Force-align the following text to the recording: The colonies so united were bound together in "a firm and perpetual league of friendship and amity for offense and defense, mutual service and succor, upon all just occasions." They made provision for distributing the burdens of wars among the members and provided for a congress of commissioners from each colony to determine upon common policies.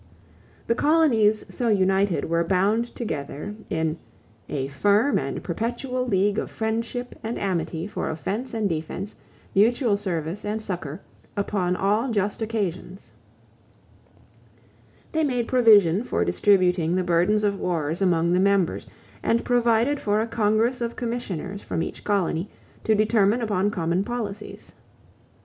The 0.65 0.73
colonies 0.73 1.45
so 1.47 1.67
united 1.67 2.25
were 2.27 2.43
bound 2.43 2.87
together 2.95 3.53
in 3.69 3.99
"a 4.49 4.67
firm 4.67 5.19
and 5.19 5.43
perpetual 5.43 6.07
league 6.07 6.39
of 6.39 6.49
friendship 6.49 7.13
and 7.21 7.37
amity 7.37 7.85
for 7.85 8.09
offense 8.09 8.51
and 8.55 8.67
defense, 8.67 9.13
mutual 9.53 9.97
service 9.97 10.43
and 10.43 10.59
succor, 10.59 11.01
upon 11.37 11.75
all 11.75 12.09
just 12.09 12.41
occasions." 12.41 13.11
They 15.11 15.23
made 15.23 15.47
provision 15.47 16.03
for 16.03 16.25
distributing 16.25 16.95
the 16.95 17.03
burdens 17.03 17.43
of 17.43 17.59
wars 17.59 18.01
among 18.01 18.33
the 18.33 18.39
members 18.39 18.87
and 19.21 19.45
provided 19.45 19.99
for 19.99 20.19
a 20.19 20.25
congress 20.27 20.81
of 20.81 20.95
commissioners 20.95 21.61
from 21.61 21.83
each 21.83 22.03
colony 22.03 22.49
to 22.85 22.95
determine 22.95 23.39
upon 23.43 23.69
common 23.69 24.03
policies. 24.03 24.71